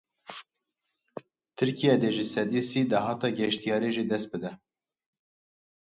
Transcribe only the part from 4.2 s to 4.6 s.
bide.